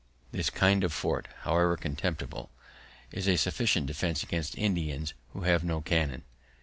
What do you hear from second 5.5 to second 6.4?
no cannon.